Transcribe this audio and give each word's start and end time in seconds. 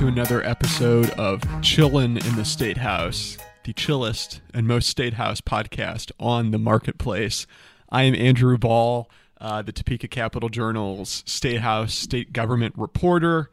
to 0.00 0.06
another 0.06 0.42
episode 0.44 1.10
of 1.10 1.42
Chillin' 1.60 2.26
in 2.26 2.36
the 2.36 2.44
State 2.46 2.78
House, 2.78 3.36
the 3.64 3.74
chillest 3.74 4.40
and 4.54 4.66
most 4.66 4.88
State 4.88 5.12
House 5.12 5.42
podcast 5.42 6.10
on 6.18 6.52
the 6.52 6.58
marketplace. 6.58 7.46
I 7.90 8.04
am 8.04 8.14
Andrew 8.14 8.56
Bahl, 8.56 9.10
uh, 9.42 9.60
the 9.60 9.72
Topeka 9.72 10.08
Capital 10.08 10.48
Journal's 10.48 11.22
State 11.26 11.60
House 11.60 11.92
state 11.92 12.32
government 12.32 12.72
reporter. 12.78 13.50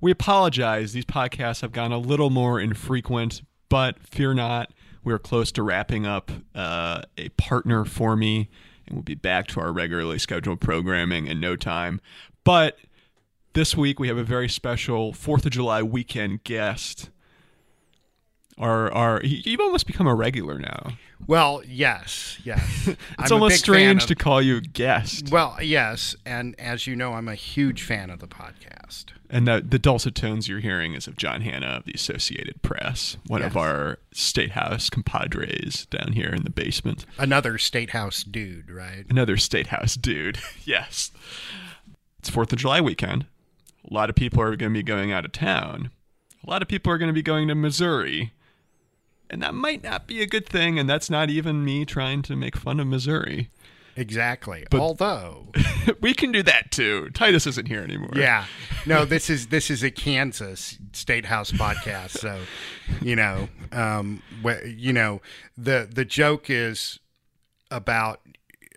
We 0.00 0.10
apologize, 0.10 0.94
these 0.94 1.04
podcasts 1.04 1.60
have 1.60 1.72
gone 1.72 1.92
a 1.92 1.98
little 1.98 2.30
more 2.30 2.58
infrequent, 2.58 3.42
but 3.68 3.98
fear 4.02 4.32
not, 4.32 4.72
we 5.04 5.12
are 5.12 5.18
close 5.18 5.52
to 5.52 5.62
wrapping 5.62 6.06
up 6.06 6.32
uh, 6.54 7.02
a 7.18 7.28
partner 7.30 7.84
for 7.84 8.16
me, 8.16 8.48
and 8.86 8.96
we'll 8.96 9.02
be 9.02 9.14
back 9.14 9.46
to 9.48 9.60
our 9.60 9.70
regularly 9.70 10.18
scheduled 10.18 10.62
programming 10.62 11.26
in 11.26 11.38
no 11.38 11.54
time. 11.54 12.00
But 12.44 12.78
this 13.54 13.76
week 13.76 13.98
we 14.00 14.08
have 14.08 14.16
a 14.18 14.24
very 14.24 14.48
special 14.48 15.12
Fourth 15.12 15.44
of 15.46 15.52
July 15.52 15.82
weekend 15.82 16.44
guest. 16.44 17.10
Our, 18.58 18.92
our, 18.92 19.20
you've 19.24 19.60
almost 19.60 19.86
become 19.86 20.06
a 20.06 20.14
regular 20.14 20.58
now. 20.58 20.92
Well, 21.26 21.62
yes, 21.66 22.38
yes. 22.44 22.88
It's 23.18 23.30
I'm 23.30 23.32
almost 23.32 23.60
strange 23.60 24.02
of- 24.02 24.08
to 24.08 24.14
call 24.14 24.42
you 24.42 24.60
guest. 24.60 25.30
Well, 25.30 25.56
yes, 25.62 26.14
and 26.26 26.58
as 26.58 26.86
you 26.86 26.94
know, 26.94 27.12
I'm 27.14 27.28
a 27.28 27.34
huge 27.34 27.82
fan 27.82 28.10
of 28.10 28.18
the 28.18 28.26
podcast. 28.28 29.06
And 29.30 29.46
the, 29.48 29.64
the 29.66 29.78
dulcet 29.78 30.14
tones 30.14 30.48
you're 30.48 30.60
hearing 30.60 30.92
is 30.92 31.06
of 31.06 31.16
John 31.16 31.40
Hanna 31.40 31.66
of 31.66 31.84
the 31.84 31.92
Associated 31.94 32.60
Press, 32.60 33.16
one 33.26 33.40
of 33.40 33.56
our 33.56 33.98
State 34.12 34.50
House 34.50 34.90
compadres 34.90 35.86
down 35.86 36.12
here 36.12 36.28
in 36.28 36.42
the 36.44 36.50
basement. 36.50 37.06
Another 37.18 37.56
state 37.56 37.90
house 37.90 38.22
dude, 38.24 38.70
right? 38.70 39.06
Another 39.08 39.38
State 39.38 39.68
House 39.68 39.94
dude. 39.96 40.38
yes. 40.64 41.10
It's 42.18 42.30
4th 42.30 42.52
of 42.52 42.58
July 42.58 42.80
weekend. 42.82 43.24
A 43.92 43.94
lot 43.94 44.08
of 44.08 44.16
people 44.16 44.40
are 44.40 44.56
going 44.56 44.72
to 44.72 44.78
be 44.78 44.82
going 44.82 45.12
out 45.12 45.26
of 45.26 45.32
town. 45.32 45.90
A 46.46 46.48
lot 46.48 46.62
of 46.62 46.68
people 46.68 46.90
are 46.90 46.96
going 46.96 47.10
to 47.10 47.12
be 47.12 47.20
going 47.20 47.46
to 47.48 47.54
Missouri. 47.54 48.32
And 49.28 49.42
that 49.42 49.52
might 49.52 49.82
not 49.82 50.06
be 50.06 50.22
a 50.22 50.26
good 50.26 50.48
thing. 50.48 50.78
And 50.78 50.88
that's 50.88 51.10
not 51.10 51.28
even 51.28 51.62
me 51.62 51.84
trying 51.84 52.22
to 52.22 52.34
make 52.34 52.56
fun 52.56 52.80
of 52.80 52.86
Missouri. 52.86 53.50
Exactly. 53.94 54.66
Although, 54.72 55.48
we 56.00 56.14
can 56.14 56.32
do 56.32 56.42
that 56.42 56.70
too. 56.70 57.10
Titus 57.10 57.46
isn't 57.46 57.68
here 57.68 57.82
anymore. 57.82 58.12
yeah, 58.16 58.46
no, 58.86 59.04
this 59.04 59.28
is 59.28 59.48
this 59.48 59.70
is 59.70 59.82
a 59.82 59.90
Kansas 59.90 60.78
state 60.94 61.26
house 61.26 61.52
podcast, 61.52 62.12
so 62.12 62.40
you 63.02 63.14
know, 63.14 63.50
um, 63.72 64.22
you 64.64 64.94
know, 64.94 65.20
the 65.58 65.86
the 65.92 66.06
joke 66.06 66.48
is 66.48 66.98
about 67.70 68.22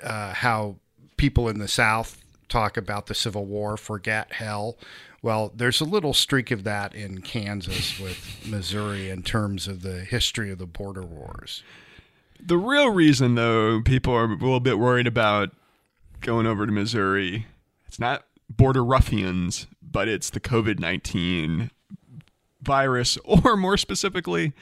uh, 0.03 0.33
how 0.33 0.75
people 1.15 1.47
in 1.47 1.59
the 1.59 1.69
South 1.69 2.21
talk 2.49 2.77
about 2.77 3.07
the 3.07 3.13
Civil 3.13 3.45
War, 3.45 3.77
forget 3.77 4.33
hell. 4.33 4.77
Well, 5.21 5.51
there's 5.55 5.81
a 5.81 5.85
little 5.85 6.13
streak 6.13 6.51
of 6.51 6.63
that 6.65 6.93
in 6.93 7.21
Kansas 7.21 7.99
with 7.99 8.45
Missouri 8.45 9.09
in 9.09 9.23
terms 9.23 9.67
of 9.67 9.81
the 9.81 10.01
history 10.01 10.51
of 10.51 10.59
the 10.59 10.67
border 10.67 11.03
wars. 11.03 11.63
The 12.39 12.57
real 12.57 12.91
reason, 12.91 13.35
though, 13.35 13.81
people 13.81 14.13
are 14.13 14.25
a 14.25 14.35
little 14.35 14.59
bit 14.59 14.77
worried 14.77 15.07
about 15.07 15.51
going 16.21 16.45
over 16.45 16.65
to 16.65 16.71
Missouri, 16.71 17.47
it's 17.87 17.99
not 17.99 18.25
border 18.49 18.83
ruffians, 18.83 19.67
but 19.81 20.07
it's 20.07 20.29
the 20.29 20.39
COVID 20.39 20.79
19 20.79 21.71
virus, 22.61 23.17
or 23.25 23.55
more 23.55 23.77
specifically, 23.77 24.53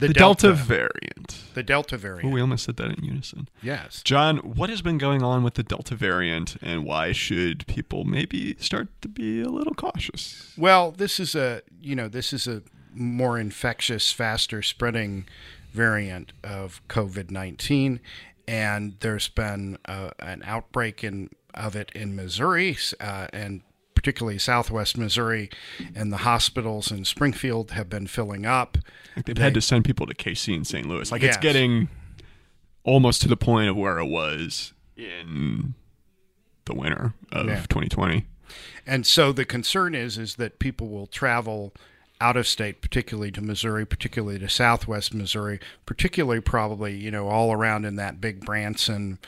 the, 0.00 0.08
Delta, 0.12 0.52
variant. 0.52 1.42
the 1.54 1.62
Delta 1.62 1.94
Oh, 1.94 1.98
variant. 1.98 2.32
we 2.34 2.40
almost 2.40 2.64
said 2.64 2.76
that 2.76 2.90
in 2.98 3.04
unison. 3.04 3.48
yes. 3.62 4.02
John, 4.04 4.38
what 4.38 4.70
has 4.70 4.82
been 4.82 4.98
going 4.98 5.22
on 5.22 5.42
with 5.42 5.54
the 5.54 5.62
Delta 5.62 5.94
variant, 5.94 6.56
and 6.62 6.84
why 6.84 7.12
should 7.12 7.66
people 7.66 8.04
maybe 8.04 8.56
start 8.58 8.88
to 9.02 9.08
be 9.08 9.40
a 9.40 9.48
little 9.48 9.74
cautious? 9.74 10.52
Well, 10.56 10.90
this 10.90 11.20
is 11.20 11.34
a 11.34 11.62
you 11.80 11.94
know 11.94 12.08
this 12.08 12.32
is 12.32 12.46
a 12.48 12.62
more 12.94 13.38
infectious, 13.38 14.12
faster 14.12 14.62
spreading 14.62 15.26
variant 15.72 16.32
of 16.42 16.80
COVID 16.88 17.30
nineteen, 17.30 18.00
and 18.48 18.96
there's 19.00 19.28
been 19.28 19.78
uh, 19.84 20.10
an 20.18 20.42
outbreak 20.44 21.04
in 21.04 21.30
of 21.54 21.74
it 21.76 21.90
in 21.94 22.14
Missouri 22.16 22.76
uh, 23.00 23.26
and 23.32 23.62
particularly 24.00 24.38
Southwest 24.38 24.96
Missouri, 24.96 25.50
and 25.94 26.10
the 26.10 26.16
hospitals 26.18 26.90
in 26.90 27.04
Springfield 27.04 27.72
have 27.72 27.90
been 27.90 28.06
filling 28.06 28.46
up. 28.46 28.78
They've 29.26 29.36
had 29.36 29.52
to 29.52 29.60
send 29.60 29.84
people 29.84 30.06
to 30.06 30.14
KC 30.14 30.54
and 30.56 30.66
St. 30.66 30.86
Louis. 30.88 31.12
Like 31.12 31.22
it's 31.22 31.36
getting 31.36 31.90
almost 32.82 33.20
to 33.20 33.28
the 33.28 33.36
point 33.36 33.68
of 33.68 33.76
where 33.76 33.98
it 33.98 34.06
was 34.06 34.72
in 34.96 35.74
the 36.64 36.74
winter 36.74 37.12
of 37.30 37.46
Yeah. 37.46 37.56
2020. 37.68 38.24
And 38.86 39.06
so 39.06 39.32
the 39.32 39.44
concern 39.44 39.94
is 39.94 40.16
is 40.16 40.36
that 40.36 40.58
people 40.58 40.88
will 40.88 41.06
travel 41.06 41.74
out 42.22 42.38
of 42.38 42.46
state, 42.48 42.80
particularly 42.80 43.30
to 43.32 43.42
Missouri, 43.42 43.84
particularly 43.84 44.38
to 44.38 44.48
Southwest 44.48 45.12
Missouri, 45.12 45.60
particularly 45.84 46.40
probably 46.40 46.96
you 46.96 47.10
know 47.10 47.28
all 47.28 47.52
around 47.52 47.84
in 47.84 47.96
that 47.96 48.18
big 48.18 48.46
Branson 48.46 49.18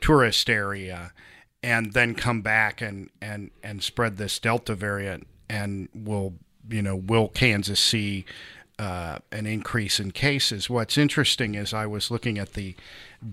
tourist 0.00 0.48
area, 0.48 1.12
and 1.62 1.92
then 1.92 2.14
come 2.14 2.42
back 2.42 2.80
and 2.80 3.10
and 3.20 3.50
and 3.62 3.82
spread 3.82 4.16
this 4.16 4.38
Delta 4.38 4.74
variant, 4.74 5.26
and 5.48 5.88
will 5.94 6.34
you 6.68 6.82
know 6.82 6.96
will 6.96 7.28
Kansas 7.28 7.80
see 7.80 8.24
uh, 8.78 9.18
an 9.30 9.46
increase 9.46 10.00
in 10.00 10.10
cases? 10.10 10.68
What's 10.68 10.98
interesting 10.98 11.54
is 11.54 11.72
I 11.72 11.86
was 11.86 12.10
looking 12.10 12.38
at 12.38 12.54
the 12.54 12.74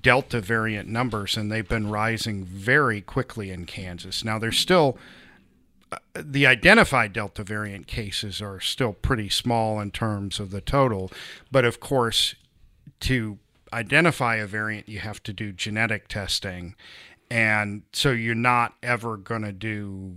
Delta 0.01 0.41
variant 0.41 0.87
numbers, 0.87 1.37
and 1.37 1.51
they've 1.51 1.67
been 1.67 1.89
rising 1.89 2.45
very 2.45 3.01
quickly 3.01 3.49
in 3.51 3.65
Kansas. 3.65 4.23
Now 4.23 4.37
there's 4.37 4.59
still 4.59 4.97
the 6.15 6.45
identified 6.45 7.13
Delta 7.13 7.43
variant 7.43 7.87
cases 7.87 8.41
are 8.41 8.59
still 8.59 8.93
pretty 8.93 9.29
small 9.29 9.79
in 9.79 9.91
terms 9.91 10.39
of 10.39 10.51
the 10.51 10.61
total, 10.61 11.11
but 11.51 11.65
of 11.65 11.79
course, 11.79 12.35
to 13.01 13.39
identify 13.73 14.35
a 14.35 14.47
variant, 14.47 14.89
you 14.89 14.99
have 14.99 15.21
to 15.23 15.33
do 15.33 15.51
genetic 15.51 16.07
testing, 16.07 16.75
and 17.29 17.83
so 17.93 18.11
you're 18.11 18.35
not 18.35 18.73
ever 18.81 19.17
going 19.17 19.43
to 19.43 19.51
do 19.51 20.15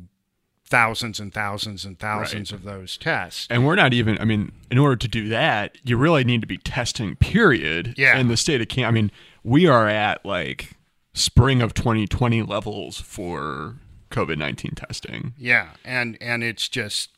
thousands 0.64 1.20
and 1.20 1.34
thousands 1.34 1.84
and 1.84 1.98
thousands 1.98 2.50
of 2.50 2.62
those 2.62 2.96
tests. 2.96 3.46
And 3.50 3.66
we're 3.66 3.74
not 3.74 3.92
even, 3.92 4.18
I 4.18 4.24
mean, 4.24 4.52
in 4.70 4.78
order 4.78 4.96
to 4.96 5.08
do 5.08 5.28
that, 5.28 5.76
you 5.84 5.98
really 5.98 6.24
need 6.24 6.40
to 6.40 6.46
be 6.46 6.56
testing, 6.56 7.14
period. 7.16 7.94
Yeah. 7.98 8.16
In 8.16 8.28
the 8.28 8.38
state 8.38 8.62
of 8.62 8.68
Kansas. 8.68 8.88
I 8.88 8.92
mean, 8.92 9.10
we 9.44 9.66
are 9.66 9.86
at 9.86 10.24
like 10.24 10.76
spring 11.12 11.60
of 11.60 11.74
2020 11.74 12.42
levels 12.42 12.98
for 12.98 13.76
COVID 14.10 14.38
19 14.38 14.72
testing. 14.72 15.34
Yeah, 15.36 15.70
and 15.84 16.16
and 16.20 16.42
it's 16.42 16.68
just 16.68 17.10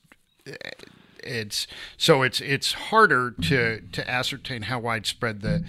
eh, 0.46 0.56
it's 1.22 1.66
so 1.96 2.22
it's 2.22 2.40
it's 2.40 2.72
harder 2.72 3.32
to 3.42 3.80
to 3.80 4.10
ascertain 4.10 4.62
how 4.62 4.78
widespread 4.78 5.42
the 5.42 5.64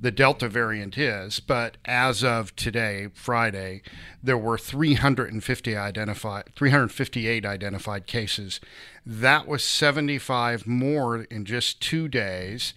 the 0.00 0.10
Delta 0.10 0.48
variant 0.48 0.96
is, 0.96 1.40
but 1.40 1.76
as 1.84 2.24
of 2.24 2.56
today, 2.56 3.08
Friday, 3.12 3.82
there 4.22 4.38
were 4.38 4.56
350 4.56 5.76
identified 5.76 6.44
358 6.56 7.44
identified 7.44 8.06
cases. 8.06 8.60
That 9.04 9.46
was 9.46 9.62
75 9.62 10.66
more 10.66 11.24
in 11.24 11.44
just 11.44 11.82
2 11.82 12.08
days, 12.08 12.72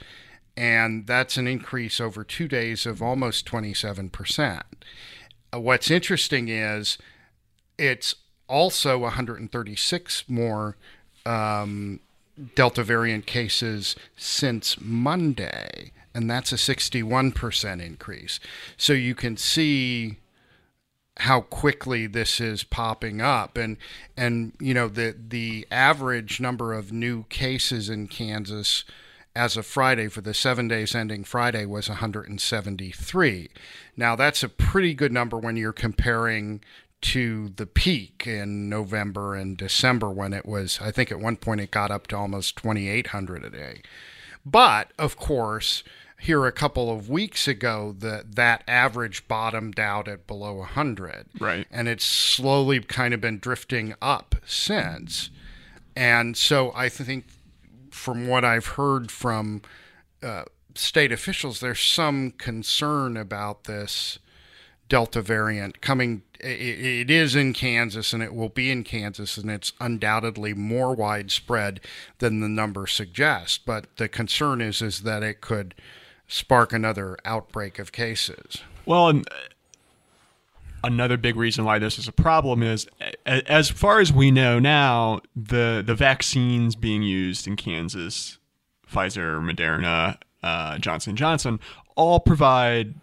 and 0.57 1.07
that's 1.07 1.37
an 1.37 1.47
increase 1.47 2.01
over 2.01 2.25
2 2.25 2.47
days 2.49 2.85
of 2.85 3.01
almost 3.01 3.45
27%. 3.45 4.61
Uh, 5.53 5.59
What's 5.59 5.89
interesting 5.89 6.49
is 6.49 6.97
it's 7.77 8.15
also 8.49 8.99
136 8.99 10.25
more 10.27 10.77
um, 11.25 12.01
Delta 12.55 12.83
variant 12.83 13.25
cases 13.25 13.95
since 14.17 14.79
Monday, 14.81 15.91
and 16.13 16.29
that's 16.29 16.51
a 16.51 16.55
61% 16.55 17.81
increase. 17.81 18.39
So 18.77 18.93
you 18.93 19.15
can 19.15 19.37
see 19.37 20.17
how 21.17 21.41
quickly 21.41 22.07
this 22.07 22.41
is 22.41 22.63
popping 22.63 23.21
up 23.21 23.55
and 23.55 23.77
and 24.17 24.51
you 24.59 24.73
know 24.73 24.87
the 24.87 25.15
the 25.27 25.67
average 25.69 26.39
number 26.39 26.73
of 26.73 26.91
new 26.91 27.23
cases 27.25 27.87
in 27.87 28.07
Kansas 28.07 28.83
as 29.35 29.57
of 29.57 29.65
Friday 29.65 30.07
for 30.07 30.21
the 30.21 30.33
7 30.33 30.67
days 30.67 30.93
ending 30.93 31.23
Friday 31.23 31.65
was 31.65 31.89
173. 31.89 33.49
Now 33.97 34.15
that's 34.15 34.43
a 34.43 34.49
pretty 34.49 34.93
good 34.93 35.11
number 35.11 35.37
when 35.37 35.55
you're 35.55 35.73
comparing 35.73 36.61
to 37.03 37.49
the 37.49 37.65
peak 37.65 38.23
in 38.25 38.69
November 38.69 39.35
and 39.35 39.57
December 39.57 40.09
when 40.09 40.33
it 40.33 40.45
was 40.45 40.79
I 40.81 40.91
think 40.91 41.11
at 41.11 41.19
one 41.19 41.37
point 41.37 41.61
it 41.61 41.71
got 41.71 41.91
up 41.91 42.07
to 42.07 42.17
almost 42.17 42.57
2800 42.57 43.45
a 43.45 43.49
day. 43.49 43.81
But 44.45 44.91
of 44.97 45.15
course, 45.15 45.83
here 46.23 46.45
a 46.45 46.51
couple 46.53 46.89
of 46.89 47.09
weeks 47.09 47.49
ago, 47.49 47.93
that 47.99 48.35
that 48.35 48.63
average 48.65 49.27
bottomed 49.27 49.79
out 49.79 50.07
at 50.07 50.25
below 50.25 50.55
100. 50.55 51.25
Right. 51.39 51.67
And 51.69 51.89
it's 51.89 52.05
slowly 52.05 52.79
kind 52.79 53.13
of 53.13 53.19
been 53.19 53.39
drifting 53.39 53.93
up 54.01 54.35
since. 54.45 55.29
And 55.97 56.37
so 56.37 56.71
I 56.75 56.87
think 56.87 57.25
from 57.91 58.27
what 58.27 58.45
I've 58.45 58.67
heard 58.67 59.11
from 59.11 59.61
uh, 60.21 60.43
state 60.75 61.11
officials, 61.11 61.59
there's 61.59 61.81
some 61.81 62.31
concern 62.31 63.17
about 63.17 63.65
this 63.65 64.19
Delta 64.93 65.23
variant 65.23 65.81
coming. 65.81 66.21
It 66.39 67.09
is 67.09 67.35
in 67.35 67.53
Kansas 67.53 68.13
and 68.13 68.21
it 68.21 68.31
will 68.31 68.49
be 68.49 68.69
in 68.69 68.83
Kansas, 68.83 69.37
and 69.37 69.49
it's 69.49 69.73
undoubtedly 69.81 70.53
more 70.53 70.93
widespread 70.93 71.81
than 72.19 72.41
the 72.41 72.47
number 72.47 72.85
suggests. 72.85 73.57
But 73.57 73.87
the 73.97 74.07
concern 74.07 74.61
is 74.61 74.83
is 74.83 75.01
that 75.01 75.23
it 75.23 75.41
could 75.41 75.73
spark 76.27 76.73
another 76.73 77.17
outbreak 77.25 77.79
of 77.79 77.91
cases. 77.91 78.59
Well, 78.85 79.09
and 79.09 79.27
another 80.83 81.17
big 81.17 81.37
reason 81.37 81.65
why 81.65 81.79
this 81.79 81.97
is 81.97 82.07
a 82.07 82.11
problem 82.11 82.61
is, 82.61 82.87
as 83.25 83.71
far 83.71 83.99
as 83.99 84.13
we 84.13 84.29
know 84.29 84.59
now, 84.59 85.21
the 85.35 85.83
the 85.83 85.95
vaccines 85.95 86.75
being 86.75 87.01
used 87.01 87.47
in 87.47 87.55
Kansas, 87.55 88.37
Pfizer, 88.87 89.41
Moderna, 89.41 90.19
uh, 90.43 90.77
Johnson 90.77 91.15
Johnson, 91.15 91.59
all 91.95 92.19
provide 92.19 92.93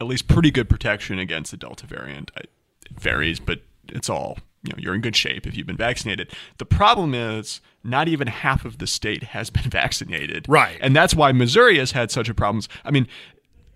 at 0.00 0.06
least 0.06 0.28
pretty 0.28 0.50
good 0.50 0.68
protection 0.68 1.18
against 1.18 1.50
the 1.50 1.56
Delta 1.56 1.86
variant. 1.86 2.30
It 2.36 2.50
varies, 2.98 3.40
but 3.40 3.60
it's 3.88 4.08
all 4.08 4.38
you 4.62 4.72
know. 4.72 4.76
You're 4.78 4.94
in 4.94 5.00
good 5.00 5.16
shape 5.16 5.46
if 5.46 5.56
you've 5.56 5.66
been 5.66 5.76
vaccinated. 5.76 6.32
The 6.58 6.64
problem 6.64 7.14
is 7.14 7.60
not 7.82 8.08
even 8.08 8.26
half 8.28 8.64
of 8.64 8.78
the 8.78 8.86
state 8.86 9.22
has 9.22 9.50
been 9.50 9.70
vaccinated, 9.70 10.46
right? 10.48 10.78
And 10.80 10.94
that's 10.94 11.14
why 11.14 11.32
Missouri 11.32 11.78
has 11.78 11.92
had 11.92 12.10
such 12.10 12.28
a 12.28 12.34
problems. 12.34 12.68
I 12.84 12.90
mean, 12.90 13.06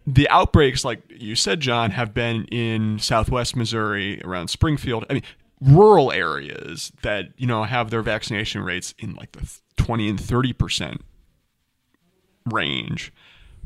the 0.07 0.29
outbreaks, 0.31 0.85
like 0.85 1.03
you 1.11 1.35
said, 1.35 1.61
John, 1.61 1.91
have 1.91 2.15
been 2.15 2.45
in 2.47 2.99
Southwest 2.99 3.55
Missouri, 3.55 4.23
around 4.25 4.49
Springfield. 4.49 5.05
I 5.11 5.15
mean, 5.15 5.23
rural 5.61 6.13
areas 6.13 6.93
that 7.03 7.27
you 7.37 7.47
know 7.47 7.65
have 7.65 7.91
their 7.91 8.03
vaccination 8.03 8.63
rates 8.63 8.95
in 8.99 9.15
like 9.15 9.33
the 9.33 9.49
20 9.77 10.09
and 10.09 10.21
30 10.21 10.53
percent 10.53 11.05
range. 12.47 13.13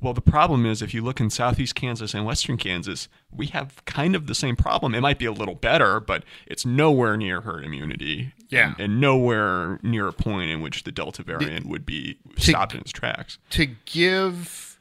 Well, 0.03 0.15
the 0.15 0.21
problem 0.21 0.67
is 0.67 0.83
if 0.83 0.93
you 0.93 1.01
look 1.01 1.21
in 1.21 1.31
southeast 1.31 1.77
Kansas 1.77 2.13
and 2.13 2.27
western 2.27 2.57
Kansas, 2.57 3.09
we 3.31 3.47
have 3.47 3.85
kind 3.85 4.17
of 4.17 4.27
the 4.27 4.35
same 4.35 4.57
problem. 4.57 4.97
It 4.97 5.01
might 5.01 5.19
be 5.19 5.27
a 5.27 5.33
little 5.33 5.55
better, 5.55 6.01
but 6.01 6.25
it's 6.47 6.67
nowhere 6.67 7.17
near 7.17 7.43
herd 7.43 7.65
immunity. 7.65 8.33
Yeah. 8.49 8.73
And, 8.73 8.81
and 8.81 9.01
nowhere 9.01 9.79
near 9.83 10.09
a 10.09 10.13
point 10.13 10.51
in 10.51 10.61
which 10.61 10.83
the 10.83 10.91
Delta 10.91 11.23
variant 11.23 11.67
would 11.67 11.87
be 11.87 12.19
stopped 12.37 12.75
in 12.75 12.81
its 12.81 12.91
tracks. 12.91 13.39
To 13.51 13.67
give 13.87 14.79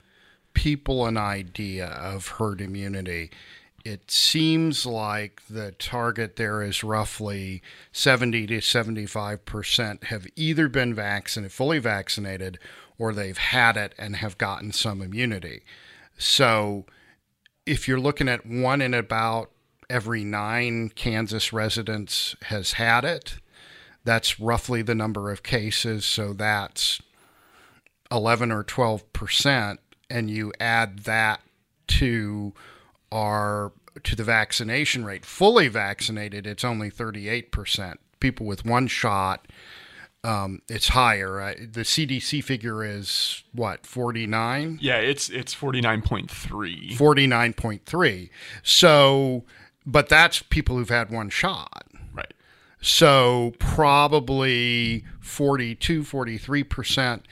people 0.56 1.06
an 1.06 1.18
idea 1.18 1.86
of 1.86 2.28
herd 2.28 2.60
immunity, 2.60 3.30
it 3.86 4.10
seems 4.10 4.86
like 4.86 5.42
the 5.50 5.72
target 5.74 6.36
there 6.36 6.62
is 6.62 6.84
roughly 6.84 7.62
70 7.92 8.48
to 8.48 8.58
75% 8.58 10.04
have 10.06 10.28
either 10.36 10.68
been 10.68 10.94
vaccinated, 10.94 11.52
fully 11.52 11.80
vaccinated, 11.80 12.60
or 13.02 13.14
they've 13.14 13.40
had 13.40 13.78
it 13.78 13.96
and 13.98 14.18
have 14.18 14.38
gotten 14.38 14.72
some 14.72 15.02
immunity. 15.02 15.64
So 16.20 16.86
if 17.66 17.88
you're 17.88 18.00
looking 18.00 18.30
at 18.30 18.46
one 18.46 18.80
in 18.80 18.94
about 18.94 19.50
every 19.90 20.24
nine 20.24 20.90
Kansas 20.90 21.52
residents 21.52 22.36
has 22.44 22.74
had 22.74 23.04
it, 23.04 23.40
that's 24.04 24.40
roughly 24.40 24.84
the 24.84 24.94
number 24.94 25.32
of 25.32 25.42
cases. 25.42 26.06
So 26.06 26.34
that's 26.34 27.02
11 28.12 28.52
or 28.52 28.64
12 28.64 29.12
percent. 29.14 29.80
And 30.08 30.30
you 30.30 30.54
add 30.60 31.00
that 31.00 31.42
to 31.88 32.54
our 33.12 33.72
to 34.04 34.16
the 34.16 34.24
vaccination 34.24 35.06
rate. 35.06 35.26
Fully 35.26 35.70
vaccinated, 35.70 36.46
it's 36.46 36.64
only 36.64 36.92
38 36.92 37.52
percent. 37.52 38.00
People 38.20 38.46
with 38.46 38.64
one 38.64 38.86
shot 38.86 39.48
um, 40.24 40.62
it's 40.70 40.90
higher. 40.90 41.56
The 41.56 41.82
CDC 41.82 42.44
figure 42.44 42.84
is 42.84 43.44
what 43.54 43.86
forty 43.86 44.28
nine. 44.28 44.78
Yeah, 44.82 44.98
it's 44.98 45.30
it's 45.30 45.54
forty 45.54 45.82
nine 45.82 46.02
point 46.02 46.30
three. 46.30 46.94
Forty 46.96 47.26
nine 47.26 47.54
point 47.54 47.86
three. 47.86 48.30
So, 48.62 49.44
but 49.86 50.10
that's 50.10 50.44
people 50.44 50.78
who've 50.78 50.90
had 50.90 51.10
one 51.10 51.30
shot. 51.30 51.86
Right. 52.14 52.34
So 52.82 53.54
probably 53.60 55.06
42, 55.20 56.04
43 56.04 56.64
percent, 56.64 57.28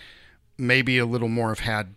maybe 0.58 0.98
a 0.98 1.06
little 1.06 1.30
more 1.30 1.50
have 1.50 1.60
had 1.60 1.96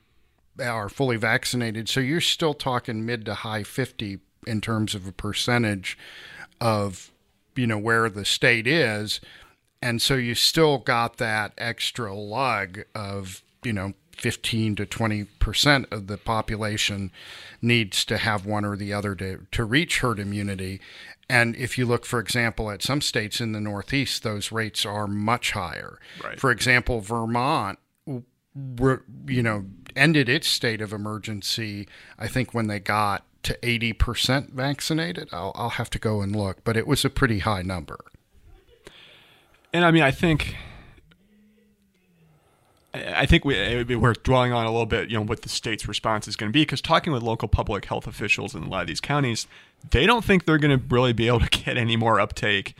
are 0.60 0.90
fully 0.90 1.16
vaccinated. 1.16 1.88
So 1.88 2.00
you're 2.00 2.20
still 2.20 2.54
talking 2.54 3.06
mid 3.06 3.24
to 3.24 3.34
high 3.34 3.62
fifty 3.62 4.20
in 4.46 4.60
terms 4.60 4.94
of 4.94 5.06
a 5.06 5.12
percentage 5.12 5.96
of 6.60 7.10
you 7.56 7.66
know 7.66 7.78
where 7.78 8.10
the 8.10 8.24
state 8.24 8.66
is 8.66 9.20
and 9.82 10.00
so 10.00 10.14
you 10.14 10.34
still 10.34 10.78
got 10.78 11.16
that 11.16 11.52
extra 11.58 12.14
lug 12.14 12.84
of 12.94 13.42
you 13.64 13.72
know 13.72 13.92
15 14.16 14.76
to 14.76 14.86
20 14.86 15.24
percent 15.40 15.86
of 15.90 16.06
the 16.06 16.16
population 16.16 17.10
needs 17.60 18.04
to 18.04 18.18
have 18.18 18.46
one 18.46 18.64
or 18.64 18.76
the 18.76 18.92
other 18.92 19.14
to, 19.16 19.46
to 19.50 19.64
reach 19.64 19.98
herd 19.98 20.18
immunity. 20.18 20.80
And 21.28 21.56
if 21.56 21.76
you 21.76 21.86
look 21.86 22.04
for 22.06 22.20
example 22.20 22.70
at 22.70 22.82
some 22.82 23.00
states 23.00 23.40
in 23.40 23.52
the 23.52 23.60
northeast 23.60 24.22
those 24.22 24.52
rates 24.52 24.86
are 24.86 25.06
much 25.06 25.52
higher. 25.52 25.98
Right. 26.22 26.38
for 26.38 26.50
example 26.50 27.00
vermont 27.00 27.78
you 28.54 29.42
know 29.42 29.64
ended 29.96 30.28
its 30.28 30.46
state 30.46 30.82
of 30.82 30.92
emergency 30.92 31.88
i 32.18 32.28
think 32.28 32.52
when 32.52 32.66
they 32.66 32.78
got 32.78 33.24
to 33.42 33.58
80% 33.62 34.52
vaccinated. 34.52 35.28
I'll, 35.32 35.52
I'll 35.56 35.70
have 35.70 35.90
to 35.90 35.98
go 35.98 36.20
and 36.20 36.36
look 36.36 36.62
but 36.64 36.76
it 36.76 36.86
was 36.86 37.04
a 37.04 37.10
pretty 37.10 37.40
high 37.40 37.62
number 37.62 37.98
and 39.72 39.84
I 39.84 39.90
mean, 39.90 40.02
I 40.02 40.10
think, 40.10 40.56
I 42.94 43.26
think 43.26 43.44
we 43.44 43.96
we're 43.96 44.12
dwelling 44.12 44.52
on 44.52 44.66
a 44.66 44.70
little 44.70 44.86
bit, 44.86 45.10
you 45.10 45.16
know, 45.16 45.24
what 45.24 45.42
the 45.42 45.48
state's 45.48 45.88
response 45.88 46.28
is 46.28 46.36
going 46.36 46.50
to 46.50 46.52
be. 46.52 46.62
Because 46.62 46.80
talking 46.80 47.12
with 47.12 47.22
local 47.22 47.48
public 47.48 47.86
health 47.86 48.06
officials 48.06 48.54
in 48.54 48.62
a 48.62 48.68
lot 48.68 48.82
of 48.82 48.86
these 48.86 49.00
counties, 49.00 49.46
they 49.90 50.06
don't 50.06 50.24
think 50.24 50.44
they're 50.44 50.58
going 50.58 50.78
to 50.78 50.84
really 50.94 51.12
be 51.12 51.26
able 51.26 51.40
to 51.40 51.48
get 51.48 51.76
any 51.76 51.96
more 51.96 52.20
uptake. 52.20 52.74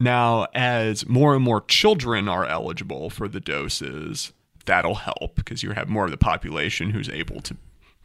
Now, 0.00 0.46
as 0.54 1.08
more 1.08 1.34
and 1.34 1.42
more 1.42 1.60
children 1.62 2.28
are 2.28 2.44
eligible 2.44 3.10
for 3.10 3.28
the 3.28 3.40
doses, 3.40 4.32
that'll 4.64 4.96
help 4.96 5.34
because 5.34 5.62
you 5.62 5.72
have 5.72 5.88
more 5.88 6.04
of 6.04 6.10
the 6.10 6.16
population 6.16 6.90
who's 6.90 7.08
able 7.08 7.40
to 7.40 7.54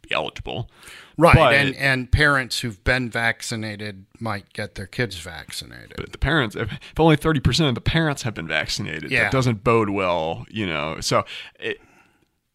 be 0.02 0.12
eligible. 0.12 0.68
Right, 1.16 1.34
but, 1.34 1.54
and 1.54 1.76
and 1.76 2.10
parents 2.10 2.60
who've 2.60 2.82
been 2.82 3.08
vaccinated 3.08 4.06
might 4.18 4.52
get 4.52 4.74
their 4.74 4.86
kids 4.86 5.16
vaccinated. 5.18 5.94
But 5.96 6.12
the 6.12 6.18
parents, 6.18 6.56
if, 6.56 6.72
if 6.72 6.98
only 7.00 7.16
thirty 7.16 7.40
percent 7.40 7.68
of 7.68 7.74
the 7.74 7.80
parents 7.80 8.22
have 8.22 8.34
been 8.34 8.48
vaccinated, 8.48 9.10
yeah. 9.10 9.24
that 9.24 9.32
doesn't 9.32 9.62
bode 9.62 9.90
well, 9.90 10.44
you 10.50 10.66
know. 10.66 11.00
So, 11.00 11.24
it, 11.60 11.80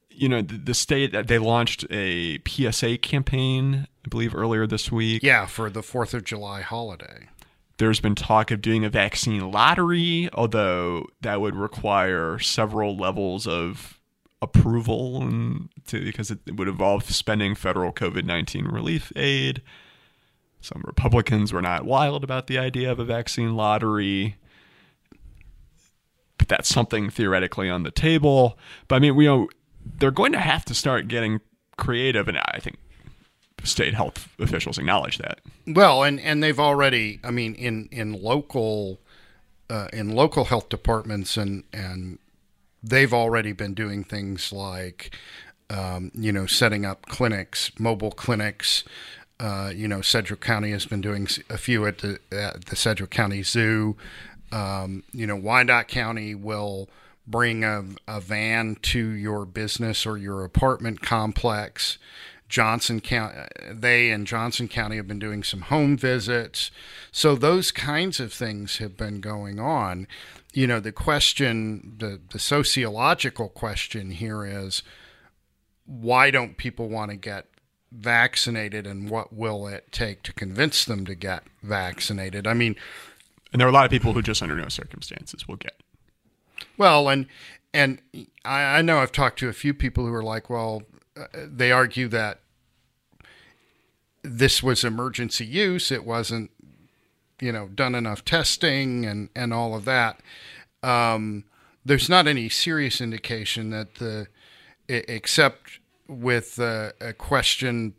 you 0.09 0.27
know, 0.27 0.41
the, 0.41 0.57
the 0.57 0.73
state 0.73 1.15
they 1.27 1.39
launched 1.39 1.85
a 1.89 2.39
PSA 2.45 2.97
campaign, 2.97 3.87
I 4.05 4.09
believe, 4.09 4.35
earlier 4.35 4.67
this 4.67 4.91
week. 4.91 5.23
Yeah, 5.23 5.45
for 5.45 5.69
the 5.69 5.83
Fourth 5.83 6.13
of 6.13 6.25
July 6.25 6.61
holiday. 6.61 7.29
There's 7.77 8.01
been 8.01 8.15
talk 8.15 8.51
of 8.51 8.61
doing 8.61 8.83
a 8.83 8.89
vaccine 8.89 9.51
lottery, 9.51 10.29
although 10.33 11.05
that 11.21 11.39
would 11.39 11.55
require 11.55 12.37
several 12.37 12.97
levels 12.97 13.47
of 13.47 13.98
approval 14.41 15.21
and 15.21 15.69
to, 15.87 16.03
because 16.03 16.31
it 16.31 16.39
would 16.55 16.67
involve 16.67 17.03
spending 17.09 17.55
federal 17.55 17.91
COVID 17.91 18.25
19 18.25 18.65
relief 18.65 19.11
aid. 19.15 19.61
Some 20.61 20.81
Republicans 20.85 21.53
were 21.53 21.61
not 21.61 21.85
wild 21.85 22.23
about 22.23 22.47
the 22.47 22.57
idea 22.57 22.91
of 22.91 22.99
a 22.99 23.05
vaccine 23.05 23.55
lottery. 23.55 24.35
But 26.37 26.47
that's 26.47 26.69
something 26.69 27.09
theoretically 27.09 27.69
on 27.69 27.83
the 27.83 27.91
table. 27.91 28.57
But 28.87 28.95
I 28.95 28.99
mean, 28.99 29.15
we 29.15 29.25
know 29.25 29.49
they're 29.85 30.11
going 30.11 30.31
to 30.33 30.39
have 30.39 30.65
to 30.65 30.73
start 30.73 31.07
getting 31.07 31.41
creative, 31.77 32.27
and 32.27 32.37
I 32.37 32.59
think 32.59 32.77
state 33.63 33.93
health 33.93 34.29
officials 34.39 34.77
acknowledge 34.77 35.17
that. 35.17 35.39
Well, 35.67 36.03
and 36.03 36.19
and 36.19 36.41
they've 36.41 36.59
already, 36.59 37.19
I 37.23 37.31
mean, 37.31 37.55
in 37.55 37.89
in 37.91 38.21
local 38.21 38.99
uh, 39.69 39.87
in 39.93 40.09
local 40.15 40.45
health 40.45 40.69
departments 40.69 41.37
and 41.37 41.63
and 41.73 42.19
they've 42.83 43.13
already 43.13 43.51
been 43.51 43.73
doing 43.73 44.03
things 44.03 44.51
like, 44.51 45.15
um, 45.69 46.11
you 46.13 46.31
know, 46.31 46.45
setting 46.45 46.85
up 46.85 47.05
clinics, 47.05 47.71
mobile 47.79 48.11
clinics. 48.11 48.83
Uh, 49.39 49.71
you 49.73 49.87
know, 49.87 50.01
Sedgwick 50.01 50.41
County 50.41 50.71
has 50.71 50.85
been 50.85 50.99
doing 50.99 51.27
a 51.49 51.57
few 51.57 51.85
at 51.85 51.99
the, 51.99 52.19
at 52.31 52.65
the 52.65 53.07
County 53.09 53.43
Zoo. 53.43 53.95
Um, 54.51 55.03
you 55.13 55.25
know, 55.25 55.35
Wyandotte 55.35 55.87
County 55.87 56.35
will 56.35 56.89
bring 57.25 57.63
a, 57.63 57.85
a 58.07 58.19
van 58.19 58.75
to 58.81 58.99
your 58.99 59.45
business 59.45 60.05
or 60.05 60.17
your 60.17 60.43
apartment 60.43 61.01
complex. 61.01 61.97
Johnson 62.49 62.99
County, 62.99 63.47
they 63.71 64.09
and 64.09 64.25
Johnson 64.25 64.67
County 64.67 64.95
have 64.95 65.07
been 65.07 65.19
doing 65.19 65.43
some 65.43 65.61
home 65.61 65.95
visits. 65.95 66.71
So 67.11 67.35
those 67.35 67.71
kinds 67.71 68.19
of 68.19 68.33
things 68.33 68.77
have 68.77 68.97
been 68.97 69.21
going 69.21 69.59
on 69.59 70.07
you 70.53 70.67
know, 70.67 70.79
the 70.79 70.91
question, 70.91 71.95
the, 71.97 72.19
the 72.31 72.39
sociological 72.39 73.49
question 73.49 74.11
here 74.11 74.45
is 74.45 74.83
why 75.85 76.31
don't 76.31 76.57
people 76.57 76.89
want 76.89 77.11
to 77.11 77.17
get 77.17 77.47
vaccinated 77.91 78.85
and 78.85 79.09
what 79.09 79.33
will 79.33 79.67
it 79.67 79.91
take 79.91 80.23
to 80.23 80.33
convince 80.33 80.85
them 80.85 81.05
to 81.05 81.15
get 81.15 81.43
vaccinated? 81.63 82.45
I 82.45 82.53
mean, 82.53 82.75
and 83.51 83.59
there 83.59 83.67
are 83.67 83.71
a 83.71 83.73
lot 83.73 83.85
of 83.85 83.91
people 83.91 84.13
who 84.13 84.21
just 84.21 84.43
under 84.43 84.55
no 84.55 84.69
circumstances 84.69 85.47
will 85.47 85.55
get. 85.55 85.81
Well, 86.77 87.09
and 87.09 87.25
and 87.73 88.01
I, 88.45 88.79
I 88.79 88.81
know 88.81 88.99
I've 88.99 89.11
talked 89.11 89.39
to 89.39 89.49
a 89.49 89.53
few 89.53 89.73
people 89.73 90.05
who 90.05 90.13
are 90.13 90.23
like, 90.23 90.49
well, 90.49 90.83
uh, 91.17 91.25
they 91.33 91.71
argue 91.71 92.07
that 92.09 92.39
this 94.23 94.61
was 94.61 94.83
emergency 94.83 95.45
use. 95.45 95.91
It 95.91 96.05
wasn't, 96.05 96.51
you 97.39 97.51
know, 97.51 97.67
done 97.67 97.95
enough 97.95 98.23
testing 98.25 99.05
and 99.05 99.29
and 99.35 99.53
all 99.53 99.75
of 99.75 99.85
that. 99.85 100.19
Um, 100.83 101.45
there's 101.85 102.09
not 102.09 102.27
any 102.27 102.49
serious 102.49 103.01
indication 103.01 103.69
that 103.71 103.95
the, 103.95 104.27
except 104.87 105.79
with 106.07 106.59
a 106.59 107.13
question 107.17 107.93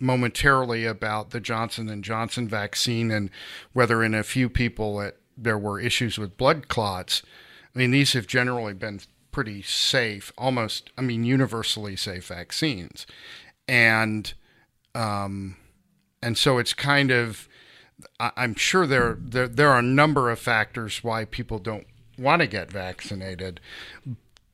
momentarily 0.00 0.84
about 0.84 1.30
the 1.30 1.40
Johnson 1.40 1.88
and 1.88 2.04
Johnson 2.04 2.48
vaccine 2.48 3.10
and 3.10 3.30
whether 3.72 4.02
in 4.04 4.14
a 4.14 4.22
few 4.22 4.48
people 4.48 5.00
it, 5.00 5.18
there 5.36 5.58
were 5.58 5.80
issues 5.80 6.18
with 6.18 6.36
blood 6.36 6.68
clots. 6.68 7.22
I 7.74 7.78
mean, 7.78 7.90
these 7.90 8.12
have 8.12 8.26
generally 8.26 8.74
been 8.74 9.00
pretty 9.30 9.62
safe, 9.62 10.32
almost, 10.38 10.90
I 10.96 11.02
mean, 11.02 11.24
universally 11.24 11.96
safe 11.96 12.26
vaccines, 12.26 13.06
and 13.66 14.32
um, 14.94 15.56
and 16.22 16.36
so 16.36 16.58
it's 16.58 16.74
kind 16.74 17.10
of, 17.10 17.48
I'm 18.20 18.54
sure 18.54 18.86
there 18.86 19.16
there 19.20 19.48
there 19.48 19.70
are 19.70 19.78
a 19.78 19.82
number 19.82 20.30
of 20.30 20.38
factors 20.38 21.02
why 21.02 21.24
people 21.24 21.58
don't 21.58 21.86
want 22.16 22.40
to 22.40 22.46
get 22.46 22.70
vaccinated, 22.70 23.60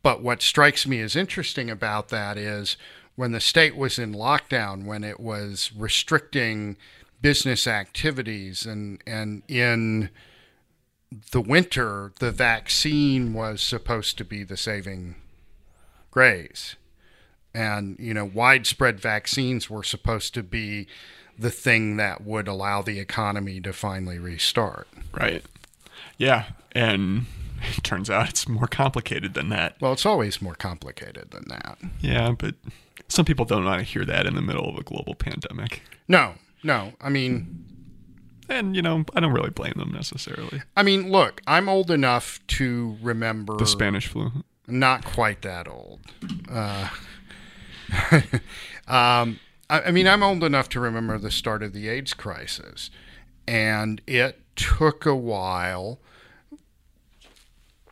but 0.02 0.22
what 0.22 0.42
strikes 0.42 0.86
me 0.86 1.00
as 1.00 1.16
interesting 1.16 1.70
about 1.70 2.08
that 2.08 2.36
is 2.36 2.76
when 3.16 3.32
the 3.32 3.40
state 3.40 3.76
was 3.76 3.98
in 3.98 4.14
lockdown, 4.14 4.84
when 4.84 5.04
it 5.04 5.20
was 5.20 5.72
restricting 5.76 6.76
business 7.20 7.66
activities 7.66 8.66
and 8.66 9.02
and 9.06 9.42
in 9.48 10.10
the 11.30 11.40
winter, 11.40 12.12
the 12.18 12.32
vaccine 12.32 13.32
was 13.34 13.62
supposed 13.62 14.18
to 14.18 14.24
be 14.24 14.42
the 14.42 14.56
saving 14.56 15.16
grace. 16.10 16.76
And, 17.54 17.96
you 18.00 18.14
know, 18.14 18.24
widespread 18.24 18.98
vaccines 18.98 19.70
were 19.70 19.84
supposed 19.84 20.34
to 20.34 20.42
be 20.42 20.88
the 21.38 21.50
thing 21.50 21.96
that 21.96 22.22
would 22.22 22.48
allow 22.48 22.82
the 22.82 22.98
economy 22.98 23.60
to 23.60 23.72
finally 23.72 24.18
restart. 24.18 24.88
Right. 25.12 25.44
Yeah. 26.18 26.46
And 26.72 27.26
it 27.76 27.84
turns 27.84 28.10
out 28.10 28.28
it's 28.28 28.48
more 28.48 28.66
complicated 28.66 29.34
than 29.34 29.48
that. 29.50 29.76
Well, 29.80 29.92
it's 29.92 30.06
always 30.06 30.40
more 30.40 30.54
complicated 30.54 31.30
than 31.30 31.44
that. 31.48 31.78
Yeah, 32.00 32.32
but 32.38 32.54
some 33.08 33.24
people 33.24 33.44
don't 33.44 33.64
want 33.64 33.80
to 33.80 33.84
hear 33.84 34.04
that 34.04 34.26
in 34.26 34.34
the 34.34 34.42
middle 34.42 34.68
of 34.68 34.76
a 34.76 34.82
global 34.82 35.14
pandemic. 35.14 35.82
No, 36.08 36.34
no. 36.62 36.92
I 37.00 37.08
mean, 37.08 37.64
and 38.48 38.76
you 38.76 38.82
know, 38.82 39.04
I 39.14 39.20
don't 39.20 39.32
really 39.32 39.50
blame 39.50 39.74
them 39.76 39.92
necessarily. 39.92 40.62
I 40.76 40.82
mean, 40.82 41.10
look, 41.10 41.40
I'm 41.46 41.68
old 41.68 41.90
enough 41.90 42.40
to 42.48 42.96
remember 43.02 43.56
the 43.56 43.66
Spanish 43.66 44.06
flu. 44.06 44.30
Not 44.66 45.04
quite 45.04 45.42
that 45.42 45.68
old. 45.68 46.00
Uh, 46.50 46.88
um, 48.88 49.38
I, 49.68 49.82
I 49.82 49.90
mean, 49.90 50.06
I'm 50.06 50.22
old 50.22 50.44
enough 50.44 50.68
to 50.70 50.80
remember 50.80 51.18
the 51.18 51.30
start 51.30 51.62
of 51.62 51.72
the 51.72 51.88
AIDS 51.88 52.14
crisis, 52.14 52.90
and 53.46 54.00
it 54.06 54.40
took 54.56 55.06
a 55.06 55.14
while 55.14 55.98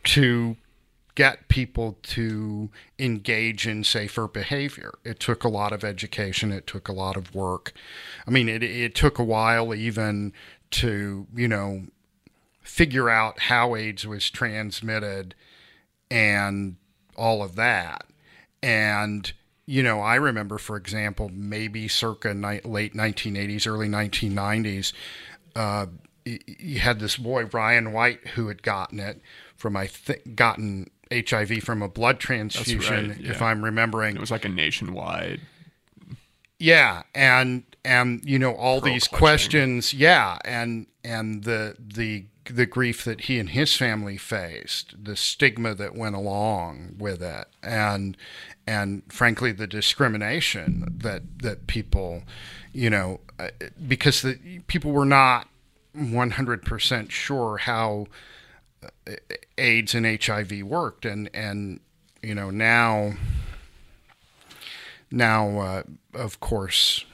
to 0.03 0.57
get 1.15 1.47
people 1.47 1.97
to 2.01 2.69
engage 2.97 3.67
in 3.67 3.83
safer 3.83 4.27
behavior. 4.27 4.93
It 5.03 5.19
took 5.19 5.43
a 5.43 5.49
lot 5.49 5.71
of 5.71 5.83
education, 5.83 6.51
it 6.51 6.65
took 6.65 6.87
a 6.87 6.93
lot 6.93 7.15
of 7.15 7.35
work. 7.35 7.73
I 8.27 8.31
mean, 8.31 8.49
it, 8.49 8.63
it 8.63 8.95
took 8.95 9.19
a 9.19 9.23
while 9.23 9.75
even 9.75 10.33
to, 10.71 11.27
you 11.35 11.47
know, 11.47 11.83
figure 12.61 13.09
out 13.09 13.41
how 13.41 13.75
AIDS 13.75 14.07
was 14.07 14.29
transmitted 14.31 15.35
and 16.09 16.77
all 17.15 17.43
of 17.43 17.55
that. 17.55 18.07
And, 18.63 19.31
you 19.65 19.83
know, 19.83 20.01
I 20.01 20.15
remember, 20.15 20.57
for 20.57 20.75
example, 20.75 21.29
maybe 21.33 21.87
circa 21.87 22.33
ni- 22.33 22.61
late 22.65 22.93
1980s, 22.93 23.67
early 23.67 23.87
1990s, 23.87 24.93
uh, 25.55 25.85
you 26.25 26.79
had 26.79 26.99
this 26.99 27.17
boy, 27.17 27.45
Ryan 27.45 27.91
White, 27.91 28.27
who 28.29 28.47
had 28.47 28.63
gotten 28.63 28.99
it 28.99 29.21
from, 29.55 29.75
I 29.75 29.87
think, 29.87 30.35
gotten 30.35 30.89
HIV 31.11 31.63
from 31.63 31.81
a 31.81 31.89
blood 31.89 32.19
transfusion, 32.19 33.09
right, 33.09 33.19
yeah. 33.19 33.31
if 33.31 33.41
I'm 33.41 33.63
remembering. 33.63 34.15
It 34.15 34.19
was 34.19 34.31
like 34.31 34.45
a 34.45 34.49
nationwide. 34.49 35.41
Yeah, 36.59 37.03
and 37.13 37.63
and 37.83 38.23
you 38.23 38.39
know 38.39 38.53
all 38.53 38.79
these 38.79 39.07
clutching. 39.07 39.19
questions, 39.19 39.93
yeah, 39.93 40.37
and 40.45 40.87
and 41.03 41.43
the 41.43 41.75
the 41.77 42.25
the 42.45 42.65
grief 42.65 43.03
that 43.05 43.21
he 43.21 43.39
and 43.39 43.49
his 43.49 43.75
family 43.75 44.17
faced, 44.17 45.03
the 45.03 45.15
stigma 45.15 45.73
that 45.75 45.95
went 45.95 46.15
along 46.15 46.95
with 46.97 47.21
it, 47.21 47.47
and 47.61 48.17
and 48.67 49.03
frankly 49.09 49.51
the 49.51 49.67
discrimination 49.67 50.85
that 50.97 51.39
that 51.39 51.67
people, 51.67 52.23
you 52.73 52.89
know, 52.89 53.19
uh, 53.39 53.49
because 53.87 54.21
the 54.21 54.61
people 54.67 54.91
were 54.91 55.05
not 55.05 55.47
100% 55.95 57.11
sure 57.11 57.57
how 57.57 58.07
AIDS 59.57 59.95
and 59.95 60.23
HIV 60.23 60.63
worked, 60.63 61.05
and 61.05 61.29
and 61.33 61.79
you 62.21 62.35
know 62.35 62.49
now 62.49 63.13
now 65.11 65.59
uh, 65.59 65.83
of 66.13 66.39
course 66.39 67.05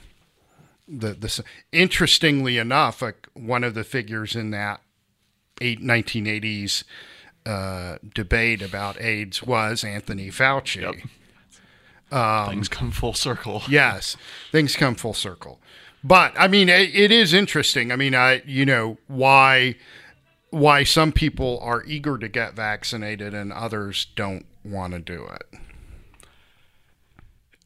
the 0.87 1.13
this 1.13 1.39
interestingly 1.71 2.57
enough 2.57 3.03
one 3.33 3.63
of 3.63 3.73
the 3.75 3.83
figures 3.83 4.35
in 4.35 4.51
that 4.51 4.81
eight, 5.61 5.81
1980s 5.81 6.83
uh, 7.45 7.97
debate 8.13 8.61
about 8.61 8.99
AIDS 9.01 9.43
was 9.43 9.83
Anthony 9.83 10.29
Fauci. 10.29 10.81
Yep. 10.81 10.95
Um, 12.11 12.49
things 12.49 12.67
come 12.67 12.91
full 12.91 13.13
circle. 13.13 13.61
yes, 13.69 14.17
things 14.51 14.75
come 14.75 14.95
full 14.95 15.13
circle. 15.13 15.59
But 16.03 16.33
I 16.37 16.47
mean, 16.47 16.69
it, 16.69 16.95
it 16.95 17.11
is 17.11 17.33
interesting. 17.33 17.91
I 17.91 17.95
mean, 17.95 18.15
I 18.15 18.41
you 18.45 18.65
know 18.65 18.97
why 19.07 19.75
why 20.49 20.83
some 20.83 21.11
people 21.11 21.59
are 21.61 21.83
eager 21.85 22.17
to 22.17 22.27
get 22.27 22.55
vaccinated 22.55 23.33
and 23.33 23.53
others 23.53 24.07
don't 24.15 24.45
want 24.63 24.93
to 24.93 24.99
do 24.99 25.25
it. 25.27 25.59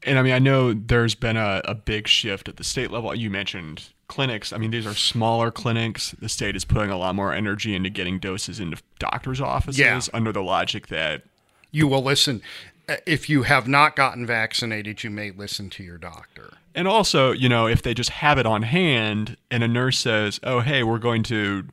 And 0.06 0.20
I 0.20 0.22
mean, 0.22 0.34
I 0.34 0.40
know 0.40 0.74
there's 0.74 1.16
been 1.16 1.38
a, 1.38 1.62
a 1.66 1.76
big 1.76 2.08
shift 2.08 2.50
at 2.50 2.58
the 2.58 2.64
state 2.64 2.92
level. 2.92 3.14
You 3.16 3.30
mentioned 3.30 3.90
clinics. 4.08 4.54
I 4.54 4.58
mean, 4.58 4.72
these 4.72 4.86
are 4.86 4.94
smaller 4.94 5.50
clinics. 5.50 6.12
The 6.20 6.30
state 6.30 6.56
is 6.56 6.66
putting 6.66 6.90
a 6.90 6.98
lot 6.98 7.16
more 7.16 7.34
energy 7.34 7.76
into 7.76 7.90
getting 7.90 8.20
doses 8.20 8.60
into 8.60 8.82
doctors' 9.00 9.42
offices 9.42 9.80
yeah. 9.80 10.02
under 10.14 10.32
the 10.32 10.44
logic 10.44 10.88
that 10.88 11.24
you 11.72 11.88
will 11.88 12.04
listen. 12.04 12.42
Uh, 12.88 12.98
if 13.06 13.30
you 13.30 13.44
have 13.44 13.68
not 13.68 13.96
gotten 13.96 14.26
vaccinated, 14.26 15.04
you 15.04 15.10
may 15.10 15.32
listen 15.32 15.70
to 15.72 15.84
your 15.84 15.98
doctor. 15.98 16.54
And 16.76 16.88
also, 16.88 17.32
you 17.32 17.48
know, 17.50 17.68
if 17.68 17.82
they 17.82 17.94
just 17.94 18.10
have 18.10 18.38
it 18.38 18.46
on 18.46 18.64
hand 18.64 19.38
and 19.50 19.64
a 19.64 19.68
nurse 19.68 20.00
says, 20.00 20.40
oh, 20.44 20.60
hey, 20.60 20.84
we're 20.84 21.00
going 21.00 21.24
to 21.24 21.68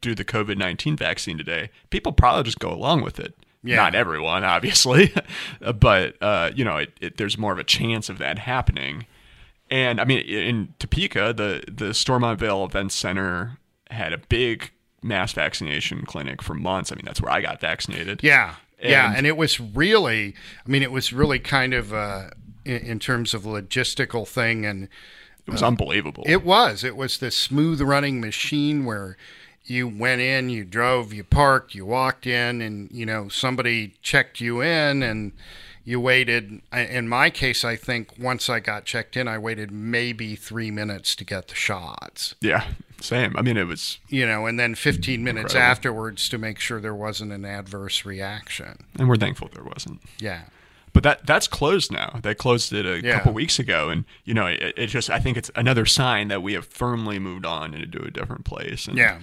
do 0.00 0.14
the 0.14 0.24
COVID 0.24 0.56
19 0.56 0.96
vaccine 0.96 1.36
today, 1.36 1.70
people 1.90 2.12
probably 2.12 2.44
just 2.44 2.58
go 2.58 2.72
along 2.72 3.02
with 3.02 3.18
it. 3.18 3.34
Yeah. 3.62 3.76
Not 3.76 3.94
everyone, 3.94 4.42
obviously, 4.42 5.12
but 5.78 6.16
uh, 6.22 6.50
you 6.54 6.64
know, 6.64 6.78
it, 6.78 6.92
it, 7.00 7.16
there's 7.18 7.36
more 7.36 7.52
of 7.52 7.58
a 7.58 7.64
chance 7.64 8.08
of 8.08 8.18
that 8.18 8.38
happening. 8.38 9.06
And 9.70 10.00
I 10.00 10.04
mean, 10.04 10.20
in 10.20 10.74
Topeka, 10.78 11.34
the 11.34 11.62
the 11.70 11.92
Stormont 11.92 12.40
Vail 12.40 12.64
Event 12.64 12.90
Center 12.90 13.58
had 13.90 14.12
a 14.12 14.18
big 14.18 14.70
mass 15.02 15.32
vaccination 15.32 16.04
clinic 16.06 16.42
for 16.42 16.54
months. 16.54 16.90
I 16.90 16.94
mean, 16.94 17.04
that's 17.04 17.20
where 17.20 17.32
I 17.32 17.40
got 17.40 17.60
vaccinated. 17.60 18.20
Yeah, 18.22 18.56
and 18.78 18.90
yeah, 18.90 19.12
and 19.14 19.26
it 19.26 19.36
was 19.36 19.60
really, 19.60 20.34
I 20.66 20.68
mean, 20.68 20.82
it 20.82 20.92
was 20.92 21.12
really 21.12 21.38
kind 21.38 21.74
of 21.74 21.92
uh, 21.92 22.30
in, 22.64 22.78
in, 22.78 22.98
terms 22.98 23.34
of 23.34 23.42
logistical 23.42 24.26
thing, 24.26 24.64
and 24.64 24.88
it 25.46 25.50
was 25.50 25.62
uh, 25.62 25.66
unbelievable. 25.66 26.24
It 26.26 26.44
was. 26.44 26.82
It 26.82 26.96
was 26.96 27.18
this 27.18 27.36
smooth 27.36 27.80
running 27.80 28.20
machine 28.20 28.84
where 28.84 29.16
you 29.70 29.86
went 29.86 30.20
in, 30.20 30.50
you 30.50 30.64
drove, 30.64 31.12
you 31.12 31.22
parked, 31.22 31.74
you 31.74 31.86
walked 31.86 32.26
in, 32.26 32.60
and 32.60 32.90
you 32.90 33.06
know 33.06 33.28
somebody 33.28 33.94
checked 34.02 34.40
you 34.40 34.60
in, 34.60 35.02
and 35.02 35.32
you 35.84 36.00
waited. 36.00 36.60
In 36.72 37.08
my 37.08 37.30
case, 37.30 37.64
I 37.64 37.76
think 37.76 38.18
once 38.18 38.50
I 38.50 38.60
got 38.60 38.84
checked 38.84 39.16
in, 39.16 39.28
I 39.28 39.38
waited 39.38 39.70
maybe 39.70 40.34
three 40.34 40.70
minutes 40.70 41.14
to 41.16 41.24
get 41.24 41.48
the 41.48 41.54
shots. 41.54 42.34
Yeah, 42.40 42.66
same. 43.00 43.36
I 43.36 43.42
mean, 43.42 43.56
it 43.56 43.68
was 43.68 43.98
you 44.08 44.26
know, 44.26 44.46
and 44.46 44.58
then 44.58 44.74
15 44.74 45.22
minutes 45.22 45.54
incredible. 45.54 45.70
afterwards 45.70 46.28
to 46.30 46.38
make 46.38 46.58
sure 46.58 46.80
there 46.80 46.94
wasn't 46.94 47.32
an 47.32 47.44
adverse 47.44 48.04
reaction. 48.04 48.84
And 48.98 49.08
we're 49.08 49.16
thankful 49.16 49.48
there 49.52 49.64
wasn't. 49.64 50.00
Yeah 50.18 50.42
but 50.92 51.04
that 51.04 51.24
that's 51.24 51.46
closed 51.46 51.92
now. 51.92 52.18
They 52.22 52.34
closed 52.34 52.72
it 52.72 52.84
a 52.84 53.00
yeah. 53.00 53.18
couple 53.18 53.32
weeks 53.32 53.58
ago, 53.58 53.90
and 53.90 54.04
you 54.24 54.34
know, 54.34 54.46
it, 54.46 54.74
it, 54.76 54.86
just 54.88 55.08
I 55.08 55.20
think 55.20 55.36
it's 55.36 55.50
another 55.54 55.86
sign 55.86 56.28
that 56.28 56.42
we 56.42 56.54
have 56.54 56.66
firmly 56.66 57.18
moved 57.18 57.46
on 57.46 57.74
into 57.74 58.02
a 58.02 58.10
different 58.10 58.44
place. 58.44 58.88
And, 58.88 58.98
yeah, 58.98 59.20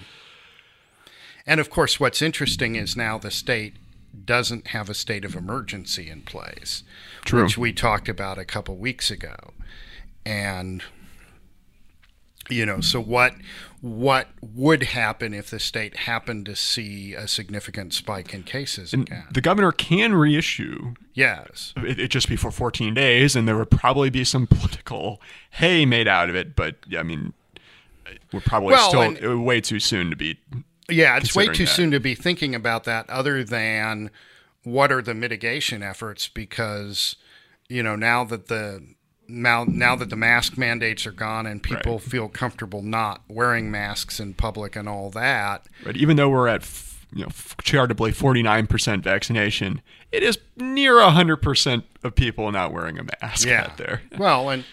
and 1.48 1.58
of 1.58 1.68
course, 1.70 1.98
what's 1.98 2.22
interesting 2.22 2.76
is 2.76 2.96
now 2.96 3.18
the 3.18 3.30
state 3.32 3.74
doesn't 4.24 4.68
have 4.68 4.88
a 4.88 4.94
state 4.94 5.24
of 5.24 5.34
emergency 5.34 6.08
in 6.08 6.22
place, 6.22 6.82
True. 7.24 7.42
which 7.42 7.58
we 7.58 7.72
talked 7.72 8.08
about 8.08 8.38
a 8.38 8.44
couple 8.44 8.76
weeks 8.76 9.10
ago. 9.10 9.34
And 10.24 10.82
You 12.50 12.64
know, 12.64 12.80
so 12.80 13.00
what 13.00 13.34
what 13.80 14.28
would 14.40 14.82
happen 14.84 15.34
if 15.34 15.50
the 15.50 15.60
state 15.60 15.96
happened 15.98 16.46
to 16.46 16.56
see 16.56 17.14
a 17.14 17.28
significant 17.28 17.92
spike 17.94 18.32
in 18.34 18.42
cases 18.42 18.92
again? 18.94 19.26
The 19.30 19.40
governor 19.42 19.70
can 19.70 20.14
reissue 20.14 20.94
yes. 21.14 21.74
it, 21.76 22.00
it 22.00 22.08
just 22.10 22.28
be 22.28 22.36
for 22.36 22.50
14 22.50 22.94
days, 22.94 23.36
and 23.36 23.46
there 23.46 23.56
would 23.56 23.70
probably 23.70 24.10
be 24.10 24.24
some 24.24 24.46
political 24.58 25.20
hay 25.50 25.84
made 25.86 26.08
out 26.08 26.28
of 26.30 26.34
it. 26.36 26.56
But 26.56 26.76
yeah, 26.88 27.00
I 27.00 27.02
mean, 27.04 27.34
we're 28.32 28.40
probably 28.40 28.72
Well, 28.72 28.88
still 28.88 29.02
and- 29.02 29.44
way 29.44 29.60
too 29.60 29.78
soon 29.78 30.08
to 30.10 30.16
be. 30.16 30.38
Yeah, 30.88 31.16
it's 31.18 31.34
way 31.34 31.46
too 31.48 31.64
that. 31.64 31.70
soon 31.70 31.90
to 31.90 32.00
be 32.00 32.14
thinking 32.14 32.54
about 32.54 32.84
that 32.84 33.08
other 33.10 33.44
than 33.44 34.10
what 34.64 34.90
are 34.92 35.02
the 35.02 35.14
mitigation 35.14 35.82
efforts 35.82 36.28
because 36.28 37.16
you 37.68 37.82
know, 37.82 37.96
now 37.96 38.24
that 38.24 38.48
the 38.48 38.82
now, 39.30 39.64
now 39.68 39.94
that 39.94 40.08
the 40.08 40.16
mask 40.16 40.56
mandates 40.56 41.06
are 41.06 41.12
gone 41.12 41.46
and 41.46 41.62
people 41.62 41.98
Right. 41.98 42.02
feel 42.02 42.28
comfortable 42.28 42.80
not 42.80 43.20
wearing 43.28 43.70
masks 43.70 44.18
in 44.20 44.32
public 44.32 44.74
and 44.74 44.88
all 44.88 45.10
that, 45.10 45.66
But 45.84 45.98
even 45.98 46.16
though 46.16 46.30
we're 46.30 46.48
at 46.48 46.66
you 47.12 47.24
know 47.24 47.30
charitably 47.62 48.12
49% 48.12 49.02
vaccination, 49.02 49.82
it 50.12 50.22
is 50.22 50.38
near 50.56 50.94
100% 50.94 51.82
of 52.02 52.14
people 52.14 52.50
not 52.52 52.72
wearing 52.72 52.98
a 52.98 53.02
mask 53.20 53.46
yeah. 53.46 53.64
out 53.64 53.76
there. 53.76 54.00
Well, 54.18 54.48
and 54.48 54.64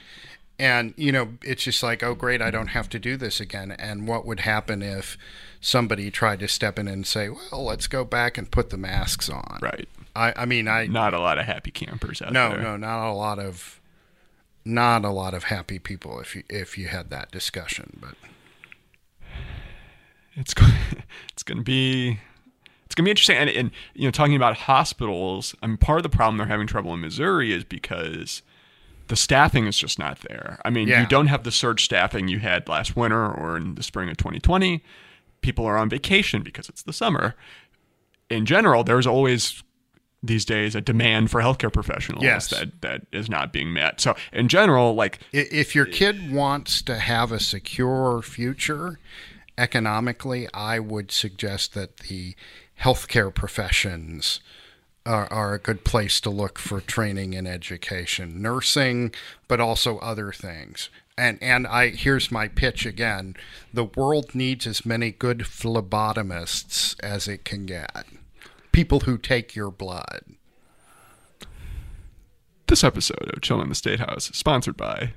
and 0.58 0.94
you 0.96 1.12
know, 1.12 1.34
it's 1.44 1.64
just 1.64 1.84
like, 1.84 2.02
oh 2.02 2.16
great, 2.16 2.42
I 2.42 2.50
don't 2.50 2.68
have 2.68 2.88
to 2.90 3.00
do 3.00 3.18
this 3.18 3.42
again. 3.42 3.72
And 3.72 4.08
what 4.08 4.26
would 4.26 4.40
happen 4.42 4.82
if 4.82 5.18
somebody 5.66 6.12
tried 6.12 6.40
to 6.40 6.48
step 6.48 6.78
in 6.78 6.88
and 6.88 7.08
say, 7.08 7.28
well, 7.30 7.64
let's 7.66 7.88
go 7.88 8.04
back 8.06 8.38
and 8.38 8.52
put 8.52 8.70
the 8.70 8.78
masks 8.78 9.30
on? 9.30 9.58
Right. 9.62 9.90
I, 10.16 10.32
I 10.36 10.46
mean, 10.46 10.68
I 10.68 10.86
Not 10.86 11.14
a 11.16 11.20
lot 11.20 11.40
of 11.40 11.46
happy 11.46 11.72
campers 11.72 12.22
out 12.22 12.32
no, 12.32 12.50
there. 12.50 12.60
no, 12.62 12.78
no, 12.78 12.88
not 12.88 13.10
a 13.10 13.14
lot 13.14 13.40
of 13.40 13.82
not 14.64 15.04
a 15.06 15.10
lot 15.10 15.34
of 15.34 15.46
happy 15.46 15.78
people 15.80 16.20
if 16.20 16.36
you 16.36 16.44
if 16.50 16.78
you 16.78 16.88
had 16.88 17.10
that 17.10 17.32
discussion. 17.32 17.98
But 18.02 18.16
it's 20.36 20.54
go- 20.54 20.68
it's 21.34 21.44
going 21.44 21.58
to 21.58 21.64
be 21.64 22.20
it's 22.86 22.94
going 22.96 23.04
to 23.04 23.08
be 23.08 23.12
interesting 23.12 23.38
and, 23.38 23.50
and 23.50 23.72
you 23.94 24.06
know 24.06 24.12
talking 24.12 24.36
about 24.36 24.56
hospitals 24.58 25.56
i 25.64 25.68
mean 25.68 25.78
part 25.78 25.98
of 26.00 26.04
the 26.04 26.10
problem 26.10 26.38
they're 26.38 26.48
having 26.48 26.68
trouble 26.68 26.94
in 26.94 27.02
missouri 27.02 27.52
is 27.54 27.64
because 27.64 28.42
the 29.08 29.16
staffing 29.16 29.66
is 29.68 29.78
just 29.78 29.98
not 30.00 30.20
there 30.30 30.60
i 30.66 30.70
mean 30.70 30.88
Yeah. 30.88 31.02
you 31.02 31.08
don't 31.08 31.28
have 31.28 31.44
the 31.44 31.52
surge 31.52 31.84
staffing 31.86 32.28
you 32.28 32.40
had 32.40 32.68
last 32.68 32.96
winter 32.96 33.32
or 33.32 33.58
in 33.58 33.76
the 33.76 33.84
spring 33.84 34.10
of 34.10 34.18
2020 34.18 34.84
people 35.46 35.66
are 35.66 35.78
on 35.78 35.88
vacation 35.90 36.42
because 36.42 36.68
it's 36.70 36.84
the 36.84 36.94
summer 36.94 37.36
in 38.30 38.46
general 38.46 38.84
there's 38.84 39.06
always 39.08 39.64
these 40.24 40.44
days 40.46 40.74
a 40.76 40.82
demand 40.82 41.30
for 41.30 41.40
healthcare 41.42 41.72
professionals 41.72 42.24
Yes. 42.24 42.48
that 42.50 42.82
that 42.82 43.02
is 43.12 43.30
not 43.30 43.54
being 43.54 43.72
met 43.72 44.02
so 44.02 44.16
in 44.34 44.48
general 44.48 44.96
like 44.96 45.20
if 45.32 45.76
your 45.76 45.86
kid 45.86 46.34
wants 46.34 46.82
to 46.82 46.96
have 46.98 47.32
a 47.32 47.40
secure 47.40 48.22
future 48.24 48.98
economically, 49.58 50.48
I 50.54 50.80
would 50.80 51.12
suggest 51.12 51.74
that 51.76 51.98
the 51.98 52.36
healthcare 52.82 53.34
professions 53.34 54.42
are, 55.06 55.32
are 55.32 55.54
a 55.54 55.60
good 55.60 55.86
place 55.86 56.20
to 56.22 56.30
look 56.30 56.60
for 56.60 56.82
training 56.82 57.36
and 57.36 57.48
education, 57.48 58.42
nursing, 58.42 59.14
but 59.48 59.62
also 59.62 59.98
other 60.00 60.34
things. 60.34 60.90
And 61.18 61.42
and 61.42 61.66
I 61.66 61.90
here's 61.90 62.32
my 62.32 62.48
pitch 62.48 62.86
again: 62.86 63.36
the 63.74 63.86
world 63.86 64.36
needs 64.36 64.68
as 64.68 64.86
many 64.86 65.12
good 65.12 65.40
phlebotomists 65.40 66.96
as 67.02 67.28
it 67.28 67.46
can 67.46 67.66
get. 67.66 68.06
People 68.72 69.02
who 69.02 69.18
take 69.18 69.56
your 69.56 69.72
blood. 69.72 70.24
This 72.68 72.84
episode 72.84 73.32
of 73.34 73.42
Chilling 73.42 73.64
in 73.64 73.70
the 73.70 73.76
State 73.76 74.00
House 74.00 74.30
sponsored 74.34 74.76
by 74.76 75.14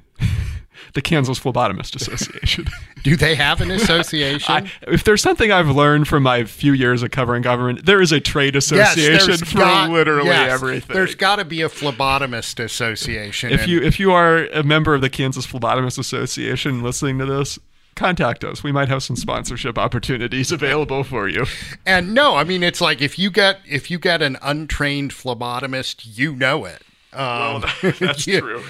the 0.95 1.03
Kansas 1.03 1.39
Phlebotomist 1.39 1.97
Association. 1.97 2.67
Do 3.03 3.17
they 3.17 3.35
have 3.35 3.61
an 3.61 3.71
association? 3.71 4.53
I, 4.53 4.71
if 4.83 5.05
there's 5.05 5.23
something 5.23 5.53
I've 5.53 5.71
learned 5.71 6.09
from 6.09 6.25
my 6.25 6.45
few 6.45 6.73
years 6.73 7.03
of 7.03 7.11
covering 7.11 7.43
government, 7.43 7.87
there 7.87 8.01
is 8.03 8.13
a 8.13 8.21
trade 8.21 8.57
association 8.57 9.27
there's 9.27 9.43
for 9.43 9.59
got- 9.59 9.91
literally 9.91 10.29
yes, 10.29 10.51
everything. 10.53 10.95
There's 10.95 11.15
got 11.15 11.37
to 11.37 11.45
be 11.45 11.63
a 11.63 11.69
phlebotomist 11.69 12.63
association. 12.63 13.51
if 13.53 13.67
you 13.69 13.81
if 13.81 14.01
you 14.01 14.13
are 14.13 14.47
a 14.47 14.63
member 14.63 14.95
of 14.95 15.01
the 15.01 15.11
Kansas 15.11 15.47
Phlebotomist 15.47 15.99
Association 15.99 16.83
listening 16.83 17.19
to 17.19 17.27
this, 17.27 17.59
contact 17.95 18.45
us. 18.45 18.63
We 18.63 18.73
might 18.73 18.89
have 18.89 19.03
some 19.03 19.17
sponsorship 19.17 19.77
opportunities 19.79 20.53
available 20.53 21.05
for 21.05 21.29
you. 21.29 21.47
and 21.87 22.15
no, 22.15 22.37
I 22.37 22.45
mean 22.45 22.63
it's 22.63 22.81
like 22.81 23.01
if 23.01 23.19
you 23.19 23.31
get 23.31 23.61
if 23.69 23.91
you 23.91 23.99
get 23.99 24.23
an 24.23 24.39
untrained 24.43 25.13
phlebotomist, 25.13 26.17
you 26.19 26.35
know 26.35 26.65
it. 26.65 26.83
Um, 27.19 27.65
that's 27.99 28.27
you- 28.27 28.41
true. 28.41 28.63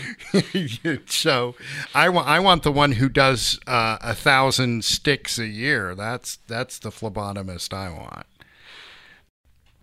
so 1.06 1.54
I 1.94 2.08
want 2.08 2.26
I 2.26 2.40
want 2.40 2.62
the 2.62 2.72
one 2.72 2.92
who 2.92 3.08
does 3.08 3.58
uh, 3.66 3.98
a 4.00 4.14
thousand 4.14 4.84
sticks 4.84 5.38
a 5.38 5.46
year. 5.46 5.94
That's 5.94 6.36
that's 6.46 6.78
the 6.78 6.90
phlebotomist 6.90 7.74
I 7.74 7.90
want. 7.90 8.26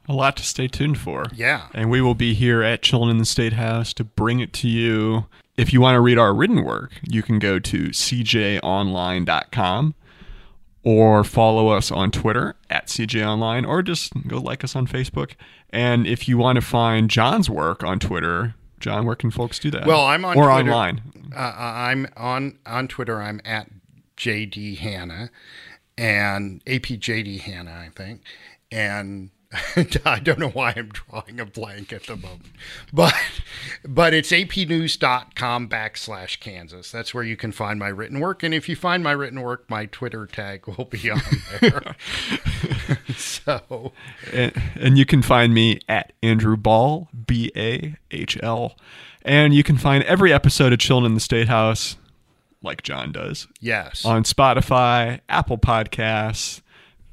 A 0.08 0.14
lot 0.14 0.38
to 0.38 0.44
stay 0.44 0.68
tuned 0.68 0.98
for. 1.00 1.26
Yeah. 1.34 1.68
And 1.74 1.90
we 1.90 2.00
will 2.02 2.14
be 2.16 2.34
here 2.36 2.62
at 2.62 2.84
Chillin' 2.84 3.10
in 3.12 3.18
the 3.18 3.26
State 3.26 3.54
House 3.54 3.92
to 3.94 4.04
bring 4.04 4.40
it 4.40 4.54
to 4.54 4.68
you. 4.68 5.26
If 5.58 5.74
you 5.74 5.82
want 5.82 5.96
to 5.96 6.02
read 6.02 6.20
our 6.20 6.32
written 6.34 6.64
work, 6.64 6.92
you 7.02 7.24
can 7.24 7.40
go 7.40 7.58
to 7.60 7.88
cjonline.com 7.90 9.96
or 10.86 11.24
follow 11.24 11.70
us 11.70 11.92
on 11.92 12.12
Twitter 12.12 12.56
at 12.70 12.88
cjonline 12.88 13.68
or 13.68 13.82
just 13.82 14.14
go 14.28 14.38
like 14.38 14.64
us 14.64 14.76
on 14.76 14.88
Facebook. 14.88 15.32
And 15.72 16.08
if 16.08 16.28
you 16.30 16.38
want 16.38 16.58
to 16.58 16.62
find 16.62 17.10
John's 17.10 17.50
work 17.50 17.84
on 17.84 18.00
Twitter, 18.00 18.54
John, 18.80 19.06
where 19.06 19.16
can 19.16 19.32
folks 19.32 19.58
do 19.60 19.72
that? 19.72 19.88
Well, 19.88 20.06
I'm 20.06 20.24
on 20.24 20.38
or 20.38 20.44
Twitter. 20.46 20.52
online. 20.52 21.02
Uh, 21.36 21.54
I'm 21.58 22.08
on 22.16 22.60
on 22.66 22.88
Twitter. 22.88 23.22
I'm 23.22 23.42
at 23.44 23.68
JD 24.16 24.78
Hanna 24.78 25.32
and 25.98 26.64
APJD 26.66 27.40
Hanna, 27.42 27.72
I 27.72 27.90
think. 27.96 28.22
And 28.72 29.32
I 30.06 30.20
don't 30.20 30.40
know 30.40 30.50
why 30.50 30.74
I'm 30.76 30.90
drawing 30.90 31.40
a 31.40 31.46
blank 31.46 31.94
at 31.94 32.04
the 32.04 32.16
moment, 32.16 32.54
but 32.94 33.14
but 33.88 34.14
it's 34.14 34.32
apnews.com 34.32 35.70
backslash 35.70 36.40
Kansas. 36.40 36.92
That's 36.92 37.14
where 37.14 37.24
you 37.24 37.38
can 37.38 37.52
find 37.52 37.80
my 37.80 37.88
written 37.88 38.20
work. 38.20 38.44
And 38.44 38.54
if 38.54 38.68
you 38.70 38.76
find 38.76 39.04
my 39.04 39.12
written 39.12 39.42
work, 39.42 39.70
my 39.70 39.86
Twitter 39.86 40.26
tag 40.26 40.68
will 40.68 40.86
be 40.86 41.10
on 41.10 41.22
there. 41.62 41.96
so 43.16 43.94
And, 44.32 44.54
and 44.76 44.98
you 44.98 45.06
can 45.06 45.22
find 45.22 45.54
me 45.54 45.80
at 45.88 46.14
Andrew 46.22 46.58
Bahl, 46.58 47.10
B 47.26 47.52
A 47.56 47.96
H 48.12 48.38
L. 48.42 48.76
And 49.24 49.54
you 49.54 49.64
can 49.64 49.78
find 49.78 50.04
every 50.04 50.32
episode 50.32 50.72
of 50.72 50.80
Chillin' 50.80 51.06
in 51.06 51.16
the 51.16 51.20
State 51.20 51.48
House, 51.48 51.98
like 52.62 52.84
John 52.84 53.12
does, 53.12 53.48
yes, 53.60 54.06
on 54.06 54.24
Spotify, 54.24 55.20
Apple 55.28 55.58
Podcasts, 55.58 56.62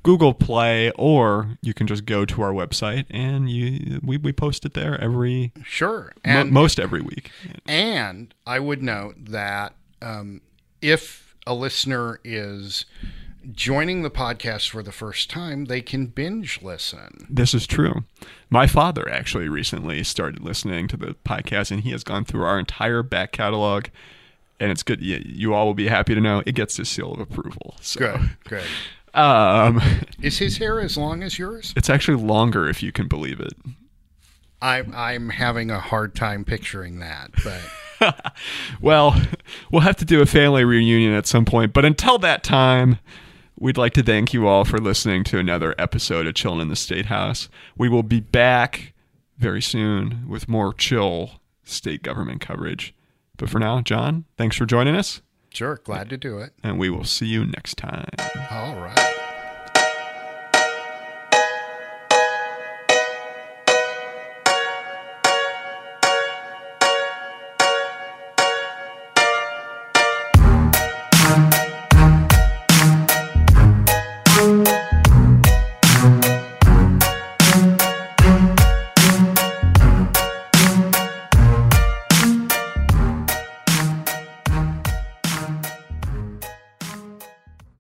Google 0.02 0.34
Play, 0.34 0.90
or 0.92 1.58
you 1.62 1.72
can 1.74 1.86
just 1.86 2.04
go 2.06 2.24
to 2.24 2.42
our 2.42 2.52
website 2.52 3.06
and 3.10 3.48
you 3.50 4.00
we, 4.02 4.16
we 4.16 4.32
post 4.32 4.64
it 4.64 4.74
there 4.74 5.00
every 5.00 5.52
sure. 5.64 6.12
mo- 6.24 6.30
And 6.32 6.50
most 6.50 6.80
every 6.80 7.00
week. 7.00 7.30
And 7.66 8.34
I 8.46 8.58
would 8.58 8.82
note 8.82 9.14
that 9.26 9.74
um, 10.00 10.40
if 10.80 11.34
a 11.46 11.54
listener 11.54 12.20
is 12.24 12.84
joining 13.52 14.02
the 14.02 14.10
podcast 14.10 14.68
for 14.70 14.82
the 14.82 14.92
first 14.92 15.28
time, 15.30 15.64
they 15.66 15.80
can 15.80 16.06
binge 16.06 16.60
listen. 16.62 17.26
This 17.28 17.54
is 17.54 17.66
true. 17.66 18.04
My 18.50 18.66
father 18.66 19.08
actually 19.08 19.48
recently 19.48 20.04
started 20.04 20.42
listening 20.42 20.86
to 20.88 20.96
the 20.96 21.16
podcast, 21.24 21.70
and 21.72 21.80
he 21.82 21.90
has 21.90 22.04
gone 22.04 22.24
through 22.24 22.44
our 22.44 22.58
entire 22.58 23.02
back 23.02 23.32
catalog. 23.32 23.86
And 24.60 24.70
it's 24.70 24.84
good. 24.84 25.00
You, 25.00 25.20
you 25.24 25.54
all 25.54 25.66
will 25.66 25.74
be 25.74 25.88
happy 25.88 26.14
to 26.14 26.20
know 26.20 26.42
it 26.46 26.54
gets 26.54 26.76
the 26.76 26.84
seal 26.84 27.12
of 27.14 27.18
approval. 27.20 27.74
So, 27.80 27.98
Good, 27.98 28.30
good. 28.44 28.64
Um, 29.14 29.80
Is 30.22 30.38
his 30.38 30.58
hair 30.58 30.80
as 30.80 30.96
long 30.96 31.22
as 31.22 31.38
yours? 31.38 31.72
it's 31.76 31.90
actually 31.90 32.22
longer 32.22 32.68
if 32.68 32.82
you 32.82 32.92
can 32.92 33.08
believe 33.08 33.40
it. 33.40 33.52
I'm 34.60 34.92
I'm 34.94 35.28
having 35.30 35.70
a 35.70 35.80
hard 35.80 36.14
time 36.14 36.44
picturing 36.44 37.00
that, 37.00 37.30
but 37.42 38.32
Well, 38.80 39.20
we'll 39.70 39.82
have 39.82 39.96
to 39.96 40.04
do 40.04 40.22
a 40.22 40.26
family 40.26 40.64
reunion 40.64 41.12
at 41.14 41.26
some 41.26 41.44
point. 41.44 41.72
But 41.72 41.84
until 41.84 42.18
that 42.18 42.42
time, 42.44 42.98
we'd 43.58 43.76
like 43.76 43.92
to 43.94 44.02
thank 44.02 44.32
you 44.32 44.46
all 44.46 44.64
for 44.64 44.78
listening 44.78 45.24
to 45.24 45.38
another 45.38 45.74
episode 45.78 46.26
of 46.26 46.34
Chillin' 46.34 46.62
in 46.62 46.68
the 46.68 46.76
State 46.76 47.06
House. 47.06 47.48
We 47.76 47.88
will 47.88 48.02
be 48.02 48.20
back 48.20 48.92
very 49.38 49.62
soon 49.62 50.28
with 50.28 50.48
more 50.48 50.72
chill 50.72 51.40
state 51.64 52.02
government 52.02 52.40
coverage. 52.40 52.94
But 53.36 53.50
for 53.50 53.58
now, 53.58 53.80
John, 53.80 54.24
thanks 54.36 54.56
for 54.56 54.66
joining 54.66 54.94
us, 54.94 55.22
sure, 55.52 55.80
glad 55.84 56.08
to 56.10 56.16
do 56.16 56.38
it. 56.38 56.52
and 56.62 56.78
we 56.78 56.90
will 56.90 57.04
see 57.04 57.26
you 57.26 57.44
next 57.44 57.76
time. 57.76 58.08
All 58.50 58.76
right. 58.76 59.08